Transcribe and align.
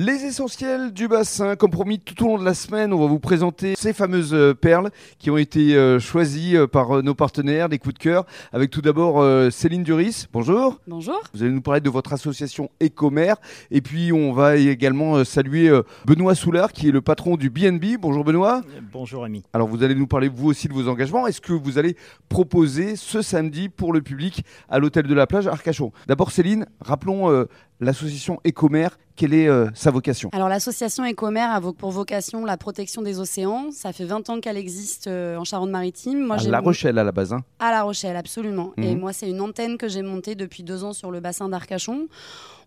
Les 0.00 0.24
essentiels 0.24 0.92
du 0.92 1.08
bassin, 1.08 1.56
comme 1.56 1.72
promis 1.72 1.98
tout 1.98 2.24
au 2.24 2.28
long 2.28 2.38
de 2.38 2.44
la 2.44 2.54
semaine, 2.54 2.92
on 2.92 3.00
va 3.00 3.08
vous 3.08 3.18
présenter 3.18 3.74
ces 3.76 3.92
fameuses 3.92 4.32
euh, 4.32 4.54
perles 4.54 4.90
qui 5.18 5.28
ont 5.28 5.36
été 5.36 5.74
euh, 5.74 5.98
choisies 5.98 6.56
euh, 6.56 6.68
par 6.68 7.02
nos 7.02 7.16
partenaires, 7.16 7.68
des 7.68 7.80
coups 7.80 7.96
de 7.96 7.98
cœur, 7.98 8.24
avec 8.52 8.70
tout 8.70 8.80
d'abord 8.80 9.26
Céline 9.50 9.82
Duris. 9.82 10.26
Bonjour. 10.32 10.78
Bonjour. 10.86 11.20
Vous 11.34 11.42
allez 11.42 11.50
nous 11.50 11.62
parler 11.62 11.80
de 11.80 11.90
votre 11.90 12.12
association 12.12 12.70
Ecomer 12.80 13.34
et 13.72 13.80
puis 13.80 14.12
on 14.12 14.32
va 14.32 14.54
également 14.56 15.24
saluer 15.24 15.68
Benoît 16.06 16.36
Soulard 16.36 16.72
qui 16.72 16.88
est 16.88 16.92
le 16.92 17.00
patron 17.00 17.36
du 17.36 17.50
BNB. 17.50 17.98
Bonjour 18.00 18.22
Benoît. 18.22 18.62
Bonjour 18.92 19.24
Ami. 19.24 19.42
Alors 19.52 19.66
vous 19.66 19.82
allez 19.82 19.96
nous 19.96 20.06
parler 20.06 20.28
vous 20.28 20.46
aussi 20.46 20.68
de 20.68 20.74
vos 20.74 20.86
engagements. 20.86 21.26
Est-ce 21.26 21.40
que 21.40 21.52
vous 21.52 21.76
allez 21.76 21.96
proposer 22.28 22.94
ce 22.94 23.20
samedi 23.20 23.68
pour 23.68 23.92
le 23.92 24.00
public 24.00 24.44
à 24.68 24.78
l'hôtel 24.78 25.08
de 25.08 25.14
la 25.14 25.26
plage 25.26 25.48
Arcachon? 25.48 25.90
D'abord 26.06 26.30
Céline, 26.30 26.66
rappelons 26.80 27.46
l'association 27.80 28.40
Ecomer, 28.46 28.88
quelle 29.16 29.34
est 29.34 29.48
euh, 29.48 29.66
sa 29.74 29.90
vocation? 29.90 30.30
Alors 30.32 30.48
l'association 30.48 31.04
Ecomer 31.04 31.40
a 31.40 31.60
pour 31.60 31.90
vocation 31.90 32.44
la 32.44 32.56
protection 32.56 33.02
des 33.02 33.18
océans. 33.18 33.70
Ça 33.72 33.92
fait 33.92 34.04
20 34.04 34.30
ans 34.30 34.40
qu'elle 34.40 34.56
existe 34.56 35.06
euh, 35.08 35.36
en 35.36 35.44
Charente-Maritime. 35.44 36.30
à 36.30 36.36
La 36.44 36.60
Rochelle 36.60 36.98
à 36.98 37.04
la 37.04 37.12
base. 37.12 37.32
Hein. 37.32 37.42
À 37.58 37.70
La 37.70 37.82
Rochelle, 37.82 38.16
absolument. 38.16 38.72
Et 38.76 38.94
Mhm. 38.94 39.00
moi, 39.00 39.12
c'est 39.12 39.28
une 39.28 39.40
antenne 39.40 39.76
que 39.78 39.88
j'ai 39.88 40.02
montée 40.02 40.34
depuis 40.34 40.62
deux 40.62 40.84
ans 40.84 40.92
sur 40.92 41.10
le 41.10 41.20
bassin 41.20 41.48
d'Arcachon. 41.48 42.06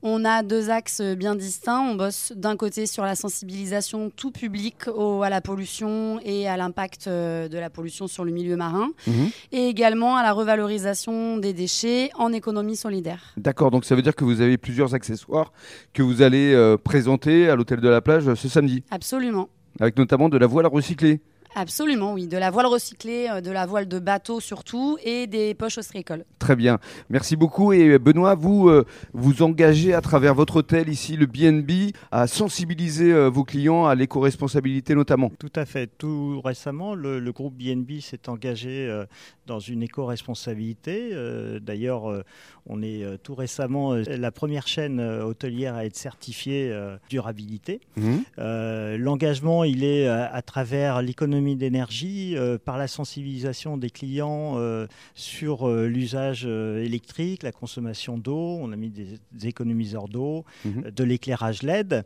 On 0.04 0.26
a 0.26 0.42
deux 0.42 0.72
axes 0.72 1.00
bien 1.02 1.36
distincts. 1.36 1.80
On 1.80 1.94
bosse 1.94 2.34
d'un 2.36 2.56
côté 2.58 2.88
sur 2.88 3.04
la 3.04 3.14
sensibilisation 3.16 4.10
tout 4.10 4.32
public 4.32 4.88
au- 4.88 5.22
à 5.22 5.30
la 5.30 5.42
pollution 5.42 6.20
et 6.26 6.48
à 6.50 6.58
l'impact 6.58 7.06
euh, 7.06 7.48
de 7.48 7.58
la 7.60 7.70
pollution 7.70 8.08
sur 8.08 8.26
le 8.26 8.32
milieu 8.32 8.56
marin, 8.58 8.90
Mhm. 9.06 9.30
et 9.52 9.68
également 9.68 10.18
à 10.18 10.24
la 10.24 10.34
revalorisation 10.34 11.38
des 11.38 11.54
déchets 11.54 12.10
en 12.16 12.34
économie 12.34 12.76
solidaire. 12.76 13.22
D'accord, 13.38 13.70
donc 13.70 13.86
ça 13.86 13.94
veut 13.96 14.02
dire 14.02 14.16
que 14.16 14.24
vous 14.26 14.42
avez 14.42 14.58
plusieurs 14.58 14.96
accessoires 15.02 15.52
que 15.94 16.04
vous 16.04 16.22
allez 16.22 16.54
euh, 16.54 16.78
présenter 16.78 17.50
à 17.50 17.56
l'hôtel 17.56 17.82
de 17.82 17.90
la 17.90 18.02
plage 18.02 18.32
ce 18.36 18.48
samedi, 18.48 18.84
Absolument. 18.92 19.50
avec 19.80 19.98
notamment 19.98 20.30
de 20.30 20.38
la 20.38 20.46
voile 20.46 20.68
recyclée. 20.68 21.22
Absolument, 21.56 22.14
oui. 22.14 22.28
De 22.28 22.38
la 22.38 22.50
voile 22.50 22.66
recyclée, 22.68 23.28
euh, 23.30 23.42
de 23.42 23.52
la 23.52 23.66
voile 23.66 23.88
de 23.88 24.00
bateau 24.00 24.40
surtout, 24.40 24.98
et 25.04 25.28
des 25.28 25.54
poches 25.54 25.78
ostréicoles. 25.78 26.24
Très 26.40 26.56
bien, 26.56 26.80
merci 27.10 27.36
beaucoup. 27.36 27.74
Et 27.74 27.90
euh, 27.90 28.00
Benoît, 28.00 28.36
vous 28.36 28.70
euh, 28.70 28.86
vous 29.14 29.42
engagez 29.44 29.94
à 29.94 30.02
travers 30.02 30.34
votre 30.34 30.58
hôtel 30.58 30.88
ici, 30.90 31.18
le 31.18 31.26
BNB, 31.26 31.92
à 32.12 32.28
sensibiliser 32.28 33.12
euh, 33.12 33.28
vos 33.30 33.44
clients 33.44 33.86
à 33.86 33.96
l'éco-responsabilité 33.96 34.96
notamment. 34.96 35.32
Tout 35.40 35.52
à 35.56 35.66
fait. 35.66 35.88
Tout 35.98 36.42
récemment, 36.42 36.96
le, 36.96 37.20
le 37.20 37.32
groupe 37.32 37.56
BNB 37.56 38.00
s'est 38.00 38.30
engagé 38.30 38.88
euh, 38.90 39.06
dans 39.46 39.60
une 39.60 39.84
éco-responsabilité. 39.84 41.10
Euh, 41.12 41.60
D'ailleurs, 41.60 42.10
euh, 42.10 42.24
on 42.66 42.82
est 42.82 43.04
euh, 43.04 43.18
tout 43.22 43.36
récemment 43.36 43.94
euh, 43.94 44.04
la 44.08 44.32
première 44.32 44.68
chaîne 44.68 45.00
euh, 45.00 45.24
hôtelière 45.26 45.76
à 45.76 45.86
être 45.86 45.98
certifiée 45.98 46.70
euh, 46.72 46.96
durabilité. 47.10 47.82
Mhm. 47.98 48.24
Euh, 48.40 48.98
L'engagement, 48.98 49.64
il 49.64 49.84
est 49.84 50.08
euh, 50.08 50.26
à 50.32 50.42
travers 50.42 51.02
l'économie 51.02 51.41
d'énergie, 51.42 52.36
euh, 52.38 52.58
par 52.58 52.78
la 52.78 52.88
sensibilisation 52.88 53.78
des 53.78 53.90
clients 53.90 54.54
euh, 54.58 54.88
sur 55.16 55.68
euh, 55.68 55.88
l'usage 55.88 56.46
électrique, 56.46 57.44
la 57.44 57.52
consommation 57.52 58.18
d'eau. 58.18 58.58
On 58.62 58.72
a 58.72 58.76
mis 58.76 58.90
des, 58.90 59.08
des 59.32 59.48
économiseurs 59.48 60.08
d'eau, 60.08 60.46
Mhm. 60.66 60.92
de 60.96 61.04
l'éclairage 61.04 61.64
LED. 61.64 62.04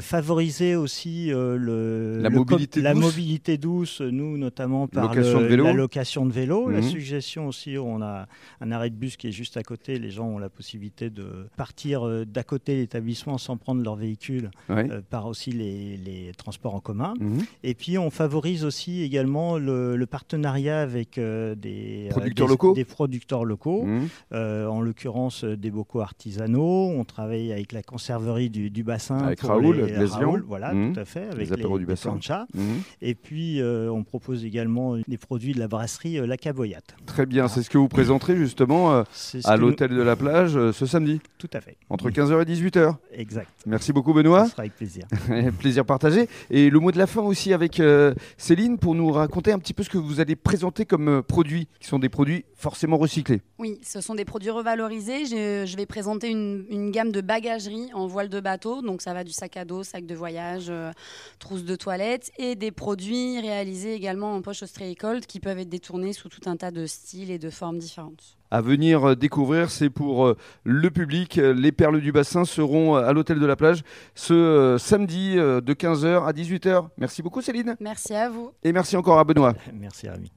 Favoriser 0.00 0.76
aussi 0.76 1.28
le, 1.30 2.20
La 2.22 2.28
le 2.28 2.36
mobilité 2.36 2.80
la 2.80 2.94
douce. 2.94 3.02
mobilité 3.04 3.58
douce, 3.58 4.00
nous 4.00 4.36
notamment 4.38 4.86
par 4.86 5.08
Location 5.14 5.40
le- 5.40 5.56
la 5.56 5.72
location 5.72 6.26
de 6.26 6.32
vélo. 6.32 6.68
La 6.70 6.80
Mhm. 6.80 6.88
suggestion 6.90 7.46
aussi, 7.48 7.76
on 7.78 8.00
a 8.02 8.26
un 8.60 8.72
arrêt 8.72 8.90
de 8.90 8.94
bus 8.94 9.16
qui 9.16 9.28
est 9.28 9.32
juste 9.32 9.56
à 9.56 9.62
côté. 9.62 9.98
Les 9.98 10.10
gens 10.10 10.26
ont 10.26 10.38
la 10.38 10.48
possibilité 10.48 11.10
de 11.10 11.46
partir 11.56 12.24
d'à 12.26 12.42
côté 12.42 12.74
de 12.74 12.80
l'établissement 12.80 13.38
sans 13.38 13.56
prendre 13.56 13.82
leur 13.82 13.96
véhicule 13.96 14.50
Ouais. 14.68 14.88
par 15.10 15.26
aussi 15.26 15.50
les, 15.52 15.96
les 15.96 16.32
transports 16.36 16.74
en 16.74 16.80
commun. 16.80 17.14
Mhm. 17.20 17.38
Et 17.64 17.74
puis 17.74 17.98
on 17.98 18.10
favorise 18.10 18.59
aussi 18.64 19.02
également 19.02 19.58
le, 19.58 19.96
le 19.96 20.06
partenariat 20.06 20.80
avec 20.80 21.18
euh, 21.18 21.54
des 21.54 22.06
euh, 22.06 22.10
Producteurs 22.10 22.46
des- 22.46 22.52
locaux 22.52 22.72
des 22.74 22.84
producteurs 22.84 23.44
locaux, 23.44 23.84
Mhm. 23.84 24.08
euh, 24.32 24.66
en 24.66 24.80
l'occurrence 24.80 25.44
des 25.44 25.70
bocaux 25.70 26.00
artisanaux. 26.00 26.88
On 26.90 27.04
travaille 27.04 27.52
avec 27.52 27.72
la 27.72 27.82
conserverie 27.82 28.50
du, 28.50 28.70
du 28.70 28.82
bassin. 28.82 29.18
Avec 29.18 29.40
pour 29.40 29.50
Raoul, 29.50 29.76
les-. 29.76 30.04
Raoul, 30.04 30.44
voilà, 30.46 30.72
Mhm. 30.72 30.92
tout 30.92 31.00
à 31.00 31.04
fait, 31.04 31.24
avec 31.26 31.38
Les 31.38 31.52
apéros 31.52 31.76
les, 31.78 31.84
du 31.84 31.86
bassin. 31.86 32.18
Mhm. 32.54 32.62
Et 33.02 33.14
puis 33.14 33.60
on 33.62 34.02
propose 34.04 34.44
également 34.44 34.96
des 35.06 35.18
produits 35.18 35.52
de 35.54 35.58
la 35.58 35.68
brasserie 35.68 36.26
La 36.26 36.36
Caboyate. 36.36 36.94
Très 37.06 37.26
bien, 37.26 37.48
c'est 37.48 37.62
ce 37.62 37.70
que 37.70 37.78
vous 37.78 37.88
présenterez 37.88 38.36
justement 38.36 38.90
à 38.90 39.04
nous- 39.56 39.60
l'hôtel 39.68 39.90
de 39.90 40.02
la 40.02 40.16
plage 40.16 40.52
ce 40.72 40.86
samedi, 40.86 41.20
Tout 41.38 41.50
à 41.52 41.60
fait. 41.60 41.76
entre 41.90 42.10
15h 42.10 42.40
et 42.42 42.44
18h. 42.44 42.96
Exact. 43.12 43.48
Merci 43.66 43.92
beaucoup 43.92 44.12
Benoît. 44.12 44.44
Ce 44.46 44.50
sera 44.52 44.62
avec 44.62 44.74
plaisir. 44.76 45.04
Plaisir 45.58 45.84
partagé. 45.84 46.28
Et 46.50 46.70
le 46.70 46.78
mot 46.80 46.92
de 46.92 46.98
la 46.98 47.06
fin 47.06 47.22
aussi 47.22 47.52
avec 47.52 47.80
euh, 47.80 48.14
Céline 48.50 48.78
pour 48.78 48.96
nous 48.96 49.12
raconter 49.12 49.52
un 49.52 49.60
petit 49.60 49.72
peu 49.72 49.84
ce 49.84 49.88
que 49.88 49.96
vous 49.96 50.18
allez 50.18 50.34
présenter 50.34 50.84
comme 50.84 51.08
euh, 51.08 51.22
produits, 51.22 51.68
qui 51.78 51.86
sont 51.86 52.00
des 52.00 52.08
produits 52.08 52.44
forcément 52.56 52.98
recyclés. 52.98 53.42
Oui, 53.60 53.78
ce 53.86 54.00
sont 54.00 54.16
des 54.16 54.24
produits 54.24 54.50
revalorisés. 54.50 55.24
Je, 55.24 55.76
vais 55.76 55.86
présenter 55.86 56.30
une, 56.30 56.66
une 56.68 56.90
gamme 56.90 57.12
de 57.12 57.20
bagagerie 57.20 57.92
en 57.94 58.08
voile 58.08 58.28
de 58.28 58.40
bateau. 58.40 58.82
Donc 58.82 59.02
ça 59.02 59.14
va 59.14 59.22
du 59.22 59.30
sac 59.30 59.56
à 59.56 59.64
dos, 59.64 59.84
sac 59.84 60.04
de 60.04 60.16
voyage, 60.16 60.66
euh, 60.68 60.90
trousse 61.38 61.62
de 61.62 61.76
toilette 61.76 62.32
et 62.38 62.56
des 62.56 62.72
produits 62.72 63.38
réalisés 63.38 63.94
également 63.94 64.34
en 64.34 64.42
poche 64.42 64.64
ostréicole 64.64 65.20
qui 65.20 65.38
peuvent 65.38 65.60
être 65.60 65.68
détournés 65.68 66.12
sous 66.12 66.28
tout 66.28 66.50
un 66.50 66.56
tas 66.56 66.72
de 66.72 66.86
styles 66.86 67.30
et 67.30 67.38
de 67.38 67.50
formes 67.50 67.78
différentes. 67.78 68.39
À 68.50 68.60
venir 68.60 69.10
euh, 69.10 69.14
découvrir, 69.14 69.70
c'est 69.70 69.90
pour 69.90 70.26
euh, 70.26 70.36
le 70.64 70.90
public. 70.90 71.36
Les 71.36 71.72
perles 71.72 72.00
du 72.00 72.12
bassin 72.12 72.44
seront 72.44 72.96
euh, 72.96 73.04
à 73.04 73.12
l'hôtel 73.12 73.38
de 73.38 73.46
la 73.46 73.56
plage 73.56 73.82
ce 74.14 74.76
samedi 74.78 75.36
de 75.36 75.74
15h 75.74 76.26
à 76.26 76.32
18h. 76.32 76.88
Merci 76.98 77.22
beaucoup 77.22 77.42
Céline. 77.42 77.76
Merci 77.80 78.14
à 78.14 78.28
vous. 78.28 78.52
Et 78.62 78.72
merci 78.72 78.96
encore 78.96 79.18
à 79.18 79.24
Benoît. 79.24 79.54
Merci 79.72 80.08
Rémi. 80.08 80.30